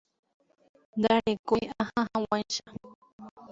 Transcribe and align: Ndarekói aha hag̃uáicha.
Ndarekói 0.99 1.59
aha 1.81 2.01
hag̃uáicha. 2.13 2.63